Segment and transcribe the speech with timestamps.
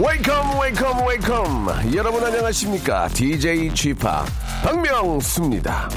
[0.00, 4.08] Welcome welcome welcome 여러분 안녕하십니까 DJ Chip
[4.62, 5.88] 박명수입니다.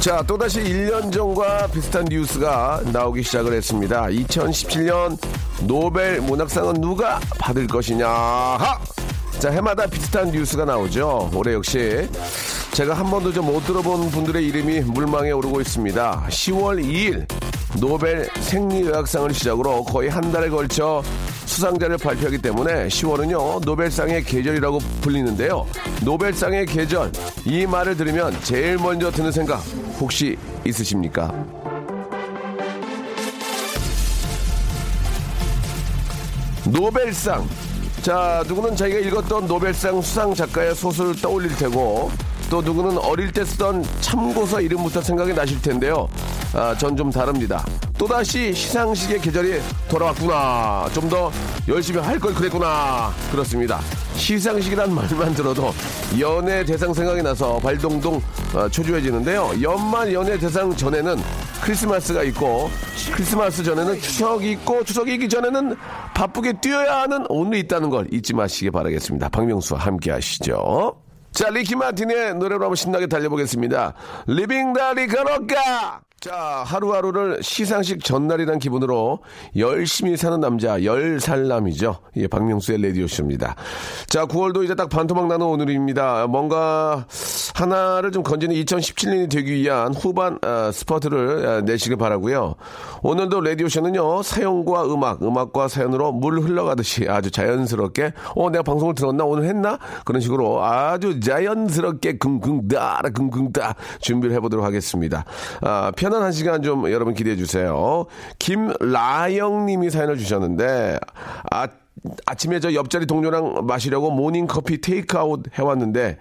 [0.00, 4.06] 자, 또다시 1년 전과 비슷한 뉴스가 나오기 시작을 했습니다.
[4.06, 5.18] 2017년
[5.66, 8.08] 노벨 문학상은 누가 받을 것이냐?
[8.08, 8.80] 하!
[9.38, 11.30] 자, 해마다 비슷한 뉴스가 나오죠.
[11.34, 12.08] 올해 역시
[12.72, 16.26] 제가 한 번도 좀 못 들어본 분들의 이름이 물망에 오르고 있습니다.
[16.28, 17.26] 10월 2일
[17.80, 21.02] 노벨 생리의학상을 시작으로 거의 한 달에 걸쳐
[21.46, 25.66] 수상자를 발표하기 때문에 10월은요 노벨상의 계절이라고 불리는데요.
[26.04, 27.12] 노벨상의 계절
[27.44, 29.56] 이 말을 들으면 제일 먼저 드는 생각
[30.00, 31.30] 혹시 있으십니까?
[36.64, 37.46] 노벨상
[38.02, 42.10] 자 누구는 자기가 읽었던 노벨상 수상 작가의 소설을 떠올릴 테고
[42.52, 46.06] 또 누구는 어릴 때 쓰던 참고서 이름부터 생각이 나실 텐데요.
[46.52, 47.64] 아, 전 좀 다릅니다.
[47.96, 50.86] 또다시 시상식의 계절이 돌아왔구나.
[50.92, 51.32] 좀 더
[51.66, 53.10] 열심히 할 걸 그랬구나.
[53.30, 53.80] 그렇습니다.
[54.16, 55.72] 시상식이란 말만 들어도
[56.20, 58.20] 연예 대상 생각이 나서 발동동
[58.54, 59.52] 어, 초조해지는데요.
[59.62, 61.16] 연말 연예 대상 전에는
[61.62, 62.68] 크리스마스가 있고
[63.14, 65.74] 크리스마스 전에는 추석이 있고 추석이 있기 전에는
[66.14, 69.30] 바쁘게 뛰어야 하는 오늘이 있다는 걸 잊지 마시기 바라겠습니다.
[69.30, 71.01] 박명수와 함께 하시죠.
[71.32, 73.94] 자, 리키 마틴의 노래로 한번 신나게 달려보겠습니다.
[74.26, 76.02] Livin' la Vida Loca!
[76.22, 79.18] 자, 하루하루를 시상식 전날이란 기분으로
[79.56, 81.98] 열심히 사는 남자, 열살남이죠.
[82.18, 83.56] 예, 박명수의 레디오쇼입니다.
[84.06, 86.28] 자, 9월도 이제 딱 반토막 나는 오늘입니다.
[86.28, 87.06] 뭔가
[87.56, 92.54] 하나를 좀 건지는 2017년이 되기 위한 후반 어, 스퍼트를 어, 내시길 바라고요
[93.02, 99.24] 오늘도 레디오쇼는요, 사연과 음악, 음악과 사연으로 물 흘러가듯이 아주 자연스럽게, 어, 내가 방송을 들었나?
[99.24, 99.76] 오늘 했나?
[100.04, 105.24] 그런 식으로 아주 자연스럽게 긍긍따라 긍긍따 준비를 해보도록 하겠습니다.
[105.62, 108.06] 아, 편 한한 시간 좀 여러분 기대해 주세요.
[108.38, 110.98] 김라영 님이 사연을 주셨는데,
[111.50, 111.68] 아,
[112.26, 116.18] 아침에 저 옆자리 동료랑 마시려고 모닝커피 테이크아웃 해왔는데,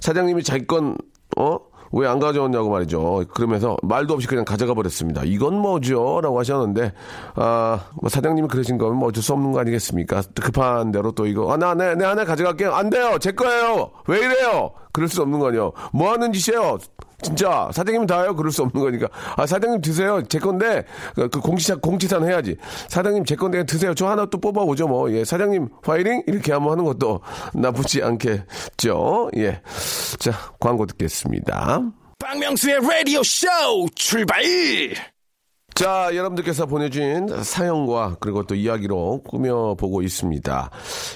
[0.00, 0.96] 사장님이 자기 건,
[1.36, 1.58] 어?
[1.92, 3.24] 왜 안 가져왔냐고 말이죠.
[3.32, 5.22] 그러면서 말도 없이 그냥 가져가 버렸습니다.
[5.24, 6.20] 이건 뭐죠?
[6.20, 6.92] 라고 하셨는데,
[7.36, 10.22] 아, 뭐 사장님이 그러신 거면 뭐 어쩔 수 없는 거 아니겠습니까?
[10.34, 12.74] 급한 대로 또 이거, 아, 나, 내, 내 하나 가져갈게요.
[12.74, 13.16] 안 돼요!
[13.20, 13.90] 제 거예요!
[14.08, 14.72] 왜 이래요!
[14.96, 15.72] 그럴 수 없는 거 아니에요.
[15.92, 16.78] 뭐 하는 짓이에요?
[17.20, 18.34] 진짜 사장님 다요.
[18.34, 19.08] 그럴 수 없는 거니까.
[19.36, 20.22] 아 사장님 드세요.
[20.22, 22.56] 제 건데 그, 그 공지사 공지산 해야지.
[22.88, 23.92] 사장님 제 건데 드세요.
[23.94, 26.22] 저 하나 또 뽑아보죠 뭐 예 사장님 파이팅?
[26.26, 27.20] 이렇게 한번 하는 것도
[27.52, 29.30] 나쁘지 않겠죠.
[29.36, 31.82] 예자 광고 듣겠습니다.
[32.18, 33.46] 박명수의 라디오 쇼
[33.94, 34.42] 출발
[35.76, 40.70] 자, 여러분들께서 보내주신 사연과 그리고 또 이야기로 꾸며보고 있습니다.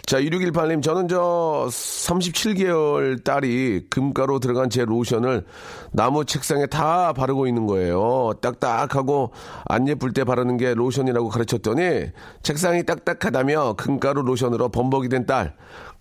[0.04, 5.46] 자, 2618님, 저는 저 37개월 딸이 금가루 들어간 제 로션을
[5.92, 8.34] 나무 책상에 다 바르고 있는 거예요.
[8.42, 9.30] 딱딱하고
[9.64, 12.10] 안 예쁠 때 바르는 게 로션이라고 가르쳤더니
[12.42, 15.54] 책상이 딱딱하다며 금가루 로션으로 범벅이 된 딸.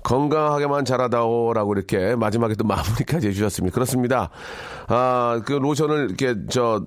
[0.04, 3.74] 건강하게만 자라다오라고 이렇게 마지막에 또 마무리까지 해주셨습니다.
[3.74, 4.30] 그렇습니다.
[4.88, 6.82] 아, 그 로션을 이렇게 저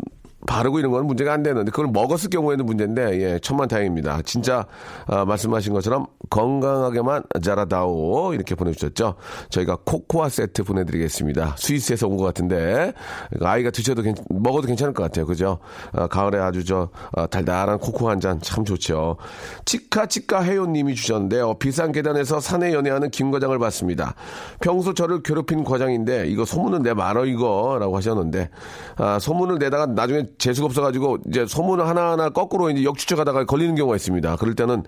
[0.46, 4.22] 바르고 이런 건 문제가 안 되는데 그걸 먹었을 경우에는 문제인데 예 천만 다행입니다.
[4.24, 4.66] 진짜
[5.06, 9.14] 아, 말씀하신 것처럼 건강하게만 자라다오 이렇게 보내주셨죠.
[9.50, 11.56] 저희가 코코아 세트 보내드리겠습니다.
[11.58, 12.92] 스위스에서 온 것 같은데
[13.40, 15.26] 아이가 드셔도 괜, 먹어도 괜찮을 것 같아요.
[15.26, 15.58] 그죠?
[15.92, 19.16] 아, 가을에 아주 저 아, 달달한 코코 한잔 참 좋죠.
[19.64, 21.54] 치카 치카 해요님이 주셨는데요.
[21.54, 24.14] 비싼 계단에서 산에 연애하는 김 과장을 봤습니다.
[24.60, 28.50] 평소 저를 괴롭힌 과장인데 이거 소문은 내 말어 이거라고 하셨는데
[28.96, 34.36] 아, 소문을 내다가 나중에 재수가 없어가지고 이제 소문을 하나하나 거꾸로 이제 역추적하다가 걸리는 경우가 있습니다.
[34.36, 34.84] 그럴 때는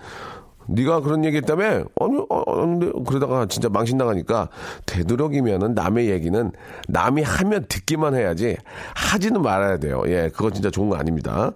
[0.67, 1.65] 네가 그런 얘기 했다며?
[1.65, 4.49] 아니, 아니, 그러다가 진짜 망신 나가니까
[4.87, 6.53] 되도록이면은 남의 얘기는
[6.89, 8.57] 남이 하면 듣기만 해야지
[8.95, 10.03] 하지는 말아야 돼요.
[10.07, 11.53] 예, 그거 진짜 좋은 거 아닙니다.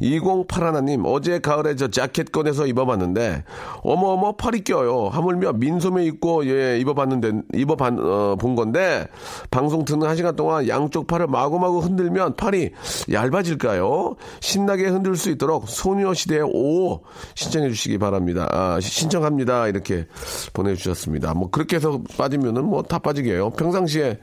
[0.00, 3.44] 2081님, 어제 가을에 저 자켓 꺼내서 입어봤는데,
[3.82, 5.08] 어머어머 팔이 껴요.
[5.08, 9.06] 하물며 민소매 입고, 예, 입어봤는데, 입어본, 어, 본 건데,
[9.50, 12.70] 방송 듣는 한 시간 동안 양쪽 팔을 마구마구 흔들면 팔이
[13.10, 14.16] 얇아질까요?
[14.40, 17.00] 신나게 흔들 수 있도록 소녀시대의 오
[17.34, 18.48] 신청해 주시기 바랍니다.
[18.52, 19.66] 아, 신청합니다.
[19.68, 20.06] 이렇게
[20.52, 21.34] 보내주셨습니다.
[21.34, 23.50] 뭐 그렇게 해서 빠지면은 뭐 다 빠지게 해요.
[23.50, 24.18] 평상시에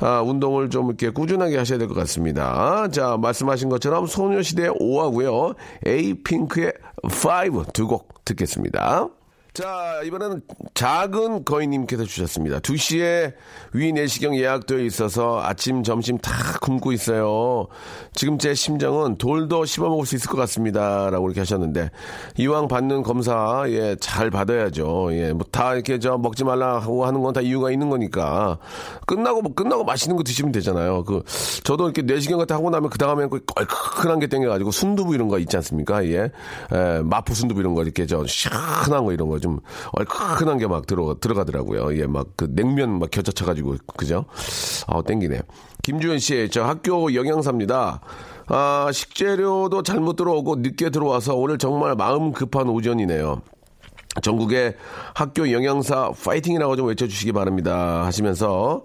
[0.00, 2.88] 아, 운동을 좀 이렇게 꾸준하게 하셔야 될 것 같습니다.
[2.90, 5.54] 자, 말씀하신 것처럼 소녀시대의 5하고요.
[5.86, 6.72] 에이핑크의
[7.02, 9.08] 5 두 곡 듣겠습니다.
[9.54, 10.42] 자, 이번에는
[10.74, 12.58] 작은 거인님께서 주셨습니다.
[12.58, 13.34] 2시에
[13.72, 17.68] 위 내시경 예약되어 있어서 아침, 점심 다 굶고 있어요.
[18.14, 21.08] 지금 제 심정은 돌도 씹어 먹을 수 있을 것 같습니다.
[21.08, 21.90] 라고 이렇게 하셨는데,
[22.36, 25.10] 이왕 받는 검사, 예, 잘 받아야죠.
[25.12, 28.58] 예, 뭐 다 이렇게 저 먹지 말라고 하는 건 다 이유가 있는 거니까.
[29.06, 31.04] 끝나고, 뭐 끝나고 맛있는 거 드시면 되잖아요.
[31.04, 31.22] 그,
[31.62, 35.28] 저도 이렇게 내시경 같은 거 하고 나면 그 다음에 그 얼큰한 게 땡겨가지고 순두부 이런
[35.28, 36.04] 거 있지 않습니까?
[36.06, 36.32] 예.
[36.72, 39.60] 예 마포 순두부 이런 거 이렇게 저 시원한 거 이런 거좀
[39.92, 41.98] 얼큰한 게 막 들어, 들어가더라고요.
[41.98, 44.24] 예, 막 그 냉면 막 겹쳐쳐가지고, 그죠?
[44.86, 45.42] 아, 땡기네.
[45.82, 48.00] 김주현 씨, 저 학교 영양사입니다.
[48.46, 53.42] 아, 식재료도 잘못 들어오고 늦게 들어와서 오늘 정말 마음 급한 오전이네요.
[54.22, 54.74] 전국의
[55.14, 58.04] 학교 영양사 파이팅이라고 좀 외쳐주시기 바랍니다.
[58.04, 58.82] 하시면서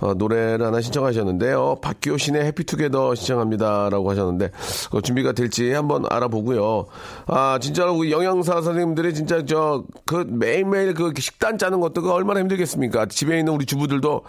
[0.00, 1.76] 어, 노래를 하나 신청하셨는데요.
[1.82, 4.50] 박효신의 해피투게더 신청합니다라고 하셨는데
[4.90, 6.86] 그 준비가 될지 한번 알아보고요.
[7.26, 12.40] 아 진짜로 그 영양사 선생님들이 진짜 저 그 매일매일 그 식단 짜는 것도 그 얼마나
[12.40, 13.06] 힘들겠습니까?
[13.06, 14.22] 집에 있는 우리 주부들도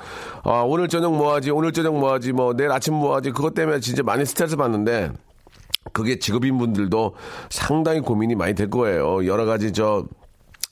[0.44, 3.54] 아 오늘 저녁 뭐 하지 오늘 저녁 뭐 하지 뭐 내일 아침 뭐 하지 그것
[3.54, 5.12] 때문에 진짜 많이 스트레스 받는데
[5.94, 7.16] 그게 직업인 분들도
[7.50, 9.26] 상당히 고민이 많이 될 거예요.
[9.26, 10.06] 여러 가지 저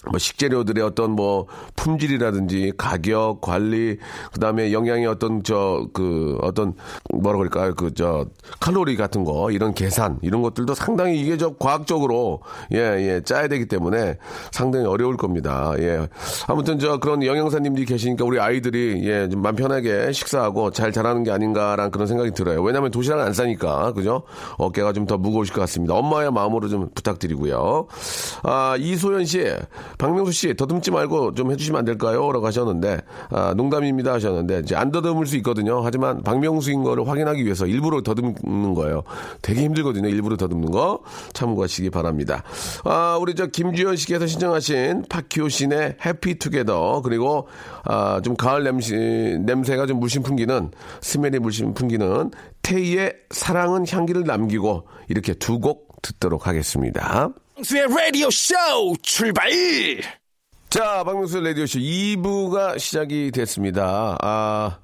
[0.10, 3.98] 뭐 식재료들의 어떤 뭐 품질이라든지 가격 관리
[4.34, 6.74] 그다음에 영양의 어떤 저 그 어떤
[7.14, 7.76] 뭐라 그럴까요?
[7.76, 8.26] 그 저
[8.60, 12.42] 칼로리 같은 거 이런 계산 이런 것들도 상당히 이게 저 과학적으로
[12.72, 14.18] 예예 예, 짜야 되기 때문에
[14.52, 15.74] 상당히 어려울 겁니다.
[15.80, 16.08] 예.
[16.48, 21.92] 아무튼 저 그런 영양사님들이 계시니까 우리 아이들이 예좀 맘 편하게 식사하고 잘 자라는 게 아닌가라는
[21.92, 22.62] 그런 생각이 들어요.
[22.62, 24.24] 왜냐하면 도시락을 안 싸니까 그죠?
[24.58, 25.96] 어깨가 좀 더 무거우실 것 같습니다.
[25.96, 27.88] 엄마의 마음으로 좀 부탁드리고요.
[28.44, 29.44] 아 이소연 씨
[30.00, 32.32] 박명수 씨 더듬지 말고 좀 해주시면 안 될까요?
[32.32, 35.82] 라고 하셨는데 아, 농담입니다 하셨는데 이제 안 더듬을 수 있거든요.
[35.84, 39.04] 하지만 박명수인 거를 확인하기 위해서 일부러 더듬는 거예요.
[39.44, 40.08] 되게 힘들거든요.
[40.08, 41.02] 일부러 더듬는 거
[41.34, 42.44] 참고하시기 바랍니다.
[42.86, 47.48] 아, 우리 저 김주현 씨께서 신청하신 박효신의 해피투게더 그리고
[47.84, 52.32] 아, 좀 가을 냄새, 냄새가 좀 물씬 풍기는 스멜이 물씬 풍기는
[52.62, 57.30] 테이의 사랑은 향기를 남기고 이렇게 두 곡 듣도록 하겠습니다.
[57.60, 58.56] 박명수의 라디오 쇼
[59.02, 59.50] 출발!
[60.70, 64.18] 자, 박명수 라디오쇼 2부가 시작이 됐습니다.
[64.22, 64.78] 아,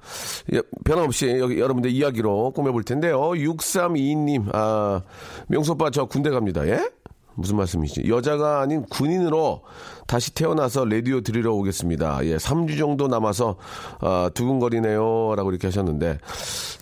[0.52, 3.20] 예, 변함없이 여기 여러분들 이야기로 꾸며볼 텐데요.
[3.30, 5.00] 6322님, 아,
[5.46, 6.66] 명수 오빠 저 군대 갑니다.
[6.66, 6.90] 예?
[7.34, 8.04] 무슨 말씀이지?
[8.08, 9.62] 여자가 아닌 군인으로
[10.06, 12.24] 다시 태어나서 라디오 들으러 오겠습니다.
[12.24, 13.56] 예, 3주 정도 남아서
[14.00, 15.34] 아, 두근거리네요.
[15.36, 16.18] 라고 이렇게 하셨는데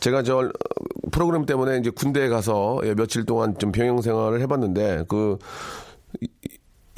[0.01, 0.51] 제가 저
[1.13, 5.39] 프로그램 때문에 이제 군대에 가서 예, 며칠 동안 좀 병영 생활을 해봤는데 그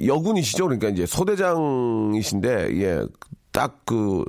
[0.05, 0.65] 여군이시죠.
[0.65, 3.05] 그러니까 이제 소대장이신데 예,
[3.53, 4.25] 딱 그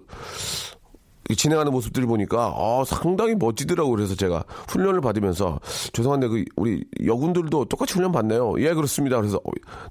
[1.36, 5.60] 진행하는 모습들을 보니까 아, 상당히 멋지더라고 그래서 제가 훈련을 받으면서
[5.92, 8.54] 죄송한데 그 우리 여군들도 똑같이 훈련 받네요.
[8.60, 9.18] 예 그렇습니다.
[9.18, 9.42] 그래서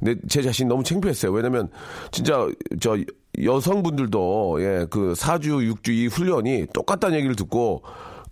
[0.00, 1.32] 내 제 자신 너무 창피했어요.
[1.32, 1.69] 왜냐면
[2.10, 2.49] 진짜
[2.81, 2.96] 저
[3.42, 7.82] 여성분들도 예그 4주 6주 이 훈련이 똑같다는 얘기를 듣고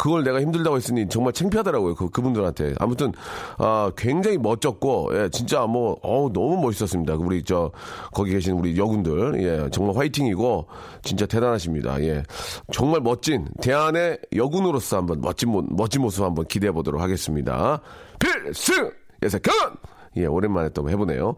[0.04, 1.94] 그걸 내가 힘들다고 했으니 정말 창피하더라고요.
[1.94, 2.74] 그, 그분들한테.
[2.78, 3.10] 아무튼,
[3.56, 7.14] 아, 굉장히 멋졌고, 예, 진짜 뭐, 어우, 너무 멋있었습니다.
[7.14, 7.72] 우리 저,
[8.12, 10.66] 거기 계신 우리 여군들, 예, 정말 화이팅이고,
[11.02, 12.02] 진짜 대단하십니다.
[12.02, 12.22] 예.
[12.70, 17.80] 정말 멋진, 대한의 여군으로서 한번 멋진, 멋진 모습 한번 기대해 보도록 하겠습니다.
[18.18, 18.90] 필승!
[19.22, 19.93] 예색은!
[20.16, 21.34] 예, 오랜만에 또 해보네요.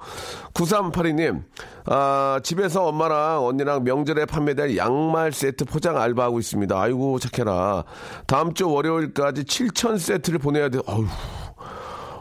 [0.54, 1.42] 9382님,
[1.86, 6.80] 아, 집에서 엄마랑 언니랑 명절에 판매될 양말 세트 포장 알바하고 있습니다.
[6.80, 7.84] 아이고, 착해라.
[8.26, 10.78] 다음 주 월요일까지 7천 세트를 보내야 돼.
[10.86, 11.06] 어휴.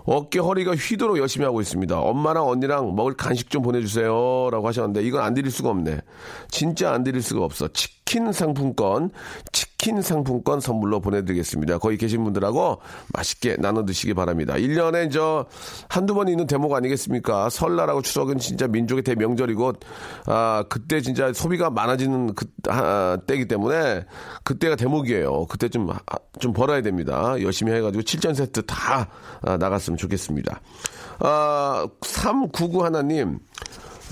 [0.06, 2.00] 어깨 허리가 휘도록 열심히 하고 있습니다.
[2.00, 4.50] 엄마랑 언니랑 먹을 간식 좀 보내주세요.
[4.52, 6.00] 라고 하셨는데 이건 안 드릴 수가 없네.
[6.50, 7.68] 진짜 안 드릴 수가 없어.
[7.70, 9.10] 치킨 상품권,
[9.52, 11.78] 치킨 상품권 선물로 보내드리겠습니다.
[11.78, 12.82] 거기 계신 분들하고
[13.14, 14.54] 맛있게 나눠 드시기 바랍니다.
[14.56, 15.46] 1년에 저
[15.88, 17.50] 한두 번 있는 대목 아니겠습니까?
[17.50, 19.74] 설날하고 추석은 진짜 민족의 대명절이고,
[20.28, 24.06] 아, 그때 진짜 소비가 많아지는 그, 아, 때이기 때문에
[24.44, 25.46] 그때가 대목이에요.
[25.48, 25.90] 그때 좀,
[26.40, 27.36] 좀 벌어야 됩니다.
[27.42, 29.10] 열심히 해가지고 7전 세트 다
[29.42, 30.62] 아, 나갔으면 좋겠습니다.
[31.20, 33.40] 아, 399 하나님.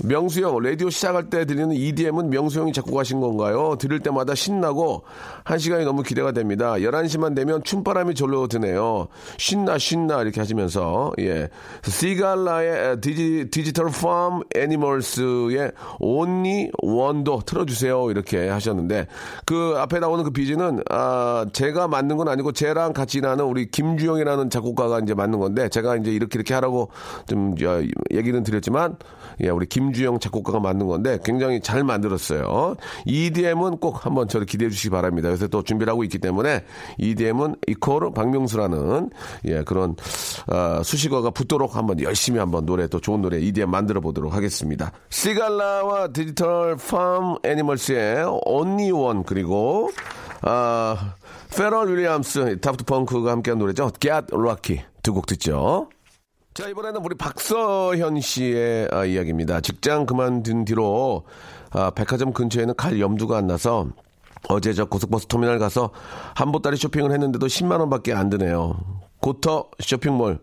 [0.02, 3.76] 명수 형, 라디오 시작할 때 들리는 EDM은 명수 형이 작곡 하신 건가요?
[3.78, 5.04] 들을 때마다 신나고
[5.44, 6.74] 한 시간이 너무 기대가 됩니다.
[6.74, 9.06] 11시만 되면 춤바람이 절로 드네요.
[9.38, 11.48] 신나, 신나 이렇게 하시면서, 예.
[11.84, 18.10] 시갈라의 디지, 디지털 팜 애니멀스의 온니 원도 틀어주세요.
[18.10, 19.06] 이렇게 하셨는데,
[19.46, 24.50] 그 앞에 나오는 그 비즈는, 아, 제가 만든 건 아니고, 쟤랑 같이 일하는 우리 김주영이라는
[24.50, 26.90] 작곡가가 이제 만든 건데, 제가 이제 이렇게 이렇게 하라고
[27.28, 27.54] 좀,
[28.12, 28.96] 얘기는 드렸지만,
[29.40, 32.76] 예, 우리 김 김주영 작곡가가 만든 건데 굉장히 잘 만들었어요.
[33.04, 35.30] EDM은 꼭 한번 저를 기대해 주시기 바랍니다.
[35.30, 36.64] 요새 또 준비를 하고 있기 때문에
[36.98, 39.10] EDM은 이코르 박명수라는
[39.46, 39.96] 예, 그런
[40.46, 44.92] 어, 수식어가 붙도록 한번 열심히 한번 노래 또 좋은 노래 EDM 만들어 보도록 하겠습니다.
[45.10, 49.90] 시갈라와 디지털 팜 애니멀스의 One 그리고
[50.42, 51.14] 아,
[51.56, 53.90] 페럴 윌리엄스, 다프트 펑크가 함께한 노래죠.
[54.00, 55.88] Get Lucky 두 곡 듣죠.
[56.54, 59.60] 자, 이번에는 우리 박서현 씨의 아, 이야기입니다.
[59.60, 61.24] 직장 그만둔 뒤로
[61.72, 63.88] 아, 백화점 근처에는 갈 염두가 안 나서
[64.48, 65.90] 어제 저 고속버스 터미널 가서
[66.36, 68.78] 한 보따리 쇼핑을 했는데도 10만 원밖에 안 드네요.
[69.18, 70.38] 고터 쇼핑몰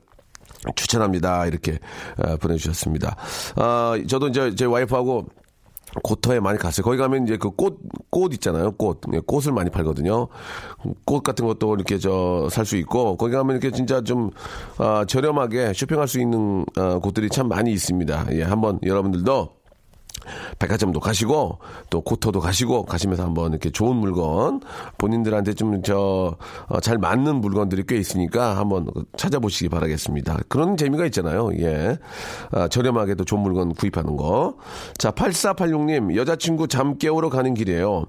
[0.75, 1.45] 추천합니다.
[1.45, 1.79] 이렇게
[2.17, 3.15] 아, 보내주셨습니다.
[3.55, 5.27] 아, 저도 이제 제 와이프하고
[6.03, 6.83] 고터에 많이 갔어요.
[6.83, 7.79] 거기 가면 이제 그 꽃,
[8.09, 8.71] 꽃 있잖아요.
[8.71, 9.01] 꽃.
[9.13, 10.27] 예, 꽃을 많이 팔거든요.
[11.05, 14.29] 꽃 같은 것도 이렇게 저 살 수 있고, 거기 가면 이렇게 진짜 좀,
[14.77, 18.27] 아, 저렴하게 쇼핑할 수 있는, 아, 곳들이 참 많이 있습니다.
[18.31, 19.49] 예, 한번 여러분들도
[20.59, 21.59] 백화점도 가시고
[21.89, 24.61] 또 고터도 가시고 가시면서 한번 이렇게 좋은 물건
[24.97, 26.37] 본인들한테 좀 저
[26.81, 28.87] 잘 맞는 물건들이 꽤 있으니까 한번
[29.17, 30.39] 찾아보시기 바라겠습니다.
[30.47, 31.49] 그런 재미가 있잖아요.
[31.59, 31.97] 예.
[32.51, 34.55] 아, 저렴하게도 좋은 물건 구입하는 거.
[34.97, 38.05] 자, 8486님, 여자친구 잠 깨우러 가는 길이에요.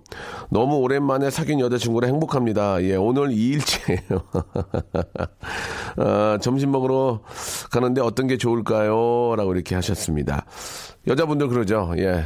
[0.50, 2.83] 너무 오랜만에 사귄 여자친구라 행복합니다.
[2.85, 4.23] 예, 오늘 2일째예요.
[5.97, 7.21] 아, 점심 먹으러
[7.71, 9.35] 가는데 어떤 게 좋을까요?
[9.37, 10.45] 라고 이렇게 하셨습니다.
[11.06, 11.92] 여자분들 그러죠.
[11.99, 12.25] 예.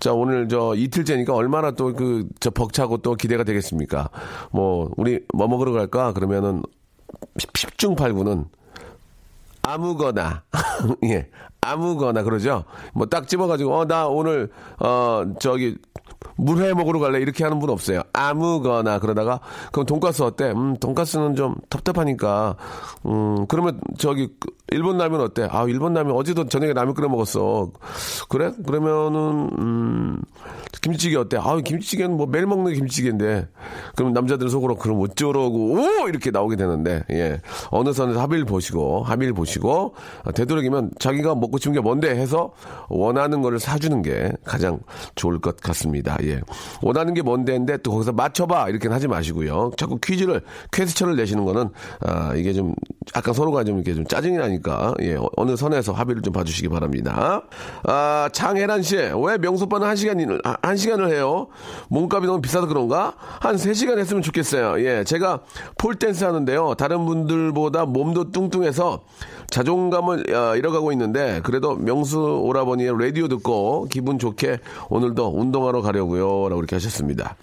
[0.00, 4.10] 자, 오늘 저 이틀째니까 얼마나 또 그, 저 벅차고 또 기대가 되겠습니까?
[4.50, 6.12] 뭐, 우리 뭐 먹으러 갈까?
[6.12, 6.62] 그러면은
[7.38, 8.46] 10중 8구는
[9.62, 10.42] 아무거나,
[11.04, 11.30] 예,
[11.62, 12.64] 아무거나 그러죠?
[12.92, 15.76] 뭐 딱 집어가지고, 어, 나 오늘, 어, 저기,
[16.36, 17.20] 물회 먹으러 갈래?
[17.20, 18.02] 이렇게 하는 분 없어요.
[18.12, 19.40] 아무거나 그러다가
[19.72, 20.50] 그럼 돈가스 어때?
[20.50, 22.56] 음, 돈가스는 좀 답답하니까.
[23.06, 24.28] 음, 그러면 저기
[24.70, 25.46] 일본 라면 어때?
[25.50, 27.70] 아, 일본 라면 어제도 저녁에 라면 끓여 먹었어.
[28.28, 28.50] 그래?
[28.66, 30.22] 그러면은 음,
[30.80, 31.36] 김치찌개 어때?
[31.38, 33.46] 아, 김치찌개는 뭐 매일 먹는 김치찌개인데.
[33.94, 37.40] 그럼 남자들 속으로 그럼 어쩌라고 오 이렇게 나오게 되는데 예
[37.70, 39.94] 어느 선에서 합의를 보시고 합의를 보시고
[40.24, 42.52] 어, 되도록이면 자기가 먹고 싶은 게 뭔데 해서
[42.88, 44.80] 원하는 거를 사주는 게 가장
[45.14, 46.16] 좋을 것 같습니다.
[46.22, 46.40] 예
[46.82, 49.72] 원하는 게 뭔데인데 또 거기서 맞춰봐 이렇게 하지 마시고요.
[49.76, 50.42] 자꾸 퀴즈를
[50.72, 51.68] 퀘스천을 내시는 거는
[52.00, 52.74] 아 이게 좀
[53.16, 57.42] 약간 서로가 좀 이렇게 좀 짜증이 나니 까 예 어느 선에서 합의를 좀 봐주시기 바랍니다.
[57.84, 61.48] 아 장혜란 씨 왜 명수 오빠는 한 시간을 한 시간을 해요?
[61.88, 63.14] 몸값이 너무 비싸서 그런가?
[63.40, 64.84] 한 3시간 했으면 좋겠어요.
[64.84, 65.40] 예, 제가
[65.78, 66.74] 폴댄스 하는데요.
[66.74, 69.00] 다른 분들보다 몸도 뚱뚱해서
[69.50, 74.58] 자존감을 어, 잃어가고 있는데 그래도 명수 오라버니의 라디오 듣고 기분 좋게
[74.88, 76.48] 오늘도 운동하러 가려고요.
[76.48, 77.36] 라고 이렇게 하셨습니다.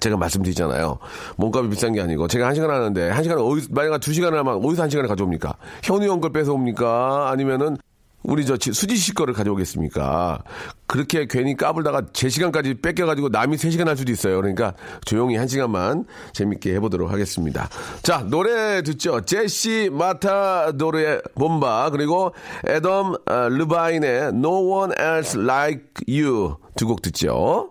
[0.00, 0.98] 제가 말씀드리잖아요.
[1.36, 4.56] 몸값이 비싼 게 아니고 제가 한 시간 하는데 한 시간 어디 만약에 두 시간을 하면
[4.64, 5.54] 어디서 한 시간을 가져옵니까?
[5.82, 7.30] 현우 형 걸 뺏어 옵니까?
[7.30, 7.76] 아니면은
[8.24, 10.42] 우리 저 수지 씨 거를 가져오겠습니까?
[10.88, 14.36] 그렇게 괜히 까불다가 제 시간까지 뺏겨가지고 남이 세 시간 할 수도 있어요.
[14.36, 17.68] 그러니까 조용히 한 시간만 재밌게 해보도록 하겠습니다.
[18.02, 19.20] 자, 노래 듣죠.
[19.22, 22.34] 제시 마타도르의 bomba 그리고
[22.66, 27.70] 애덤 어, 르바인의 No One Else Like You 두 곡 듣죠.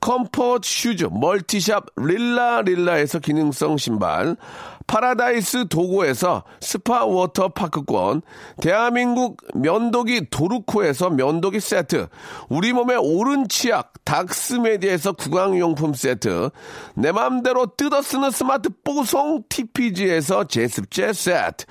[0.00, 4.36] comfort shoes multi shop 릴라 릴라에서 기능성 신발,
[4.86, 8.22] 파라다이스 도고에서 스파 워터 파크권,
[8.60, 12.08] 대한민국 면도기 도루코에서 면도기 세트,
[12.48, 16.50] 우리 몸의 옳은 치약 닥스메디에서 구강용품 세트,
[16.94, 21.66] 내 맘대로 뜯어 쓰는 스마트 뽀송 TPG에서 제습제 세트,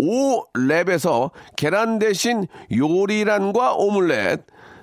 [0.00, 4.46] 오랩에서 계란 대신 요리란과 오믈렛,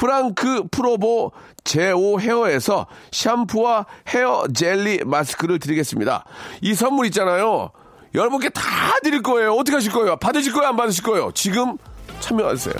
[0.00, 1.30] 프랑크 프로보
[1.62, 6.24] 제오 헤어에서 샴푸와 헤어 젤리 마스크를 드리겠습니다.
[6.62, 7.70] 이 선물 있잖아요.
[8.14, 8.62] 여러분께 다
[9.02, 9.52] 드릴 거예요.
[9.52, 10.16] 어떻게 하실 거예요?
[10.16, 10.70] 받으실 거예요?
[10.70, 11.30] 안 받으실 거예요?
[11.34, 11.76] 지금
[12.20, 12.74] 참여하세요.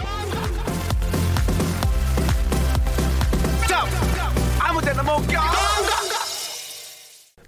[3.69, 3.85] 자,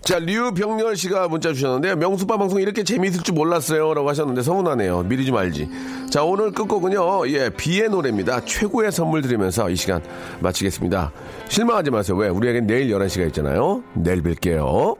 [0.08, 1.96] 류병렬 씨가 문자 주셨는데요.
[1.96, 3.94] 명수빠 방송 이렇게 재미있을 줄 몰랐어요.
[3.94, 5.04] 라고 하셨는데 서운하네요.
[5.04, 5.68] 미리 좀 알지.
[6.10, 7.28] 자, 오늘 끝곡은요.
[7.28, 8.44] 예, 비의 노래입니다.
[8.44, 10.02] 최고의 선물 드리면서 이 시간
[10.40, 11.12] 마치겠습니다.
[11.48, 12.16] 실망하지 마세요.
[12.16, 12.28] 왜?
[12.28, 13.82] 우리에겐 내일 11시가 있잖아요.
[13.94, 14.96] 내일 뵐게요.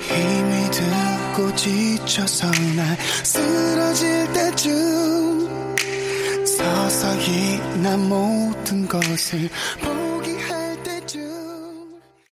[0.00, 5.76] 힘이 들고 지쳐서 날 쓰러질 때쯤
[6.44, 9.48] 서서히 난 모든 것을